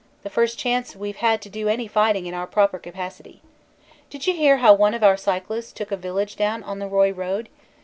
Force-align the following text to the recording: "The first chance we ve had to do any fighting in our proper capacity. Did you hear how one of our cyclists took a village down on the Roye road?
"The 0.23 0.31
first 0.31 0.57
chance 0.57 0.95
we 0.95 1.11
ve 1.11 1.19
had 1.19 1.43
to 1.43 1.49
do 1.51 1.67
any 1.67 1.87
fighting 1.87 2.25
in 2.25 2.33
our 2.33 2.47
proper 2.47 2.79
capacity. 2.79 3.43
Did 4.09 4.25
you 4.25 4.33
hear 4.33 4.57
how 4.57 4.73
one 4.73 4.95
of 4.95 5.03
our 5.03 5.15
cyclists 5.15 5.71
took 5.71 5.91
a 5.91 5.95
village 5.95 6.35
down 6.35 6.63
on 6.63 6.79
the 6.79 6.87
Roye 6.87 7.11
road? 7.11 7.49